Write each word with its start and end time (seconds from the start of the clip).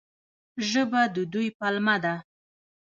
ژبه 0.69 1.01
د 1.15 1.17
دوی 1.33 1.47
پلمه 1.59 1.95
ده. 2.03 2.15